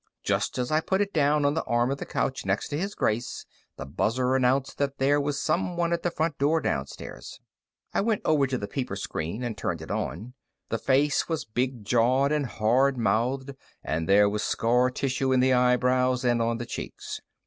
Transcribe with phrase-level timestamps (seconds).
[0.23, 2.95] Just as I put it down on the arm of the couch next to His
[2.95, 3.45] Grace,
[3.77, 7.39] the buzzer announced that there was someone at the front door downstairs.
[7.93, 10.33] I went over to the peeper screen and turned it on.
[10.69, 13.53] The face was big jawed and hard mouthed,
[13.83, 17.21] and there was scar tissue in the eyebrows and on the cheeks.